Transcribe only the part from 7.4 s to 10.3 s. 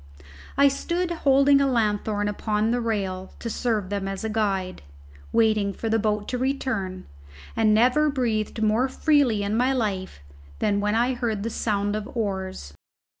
and never breathed more freely in my life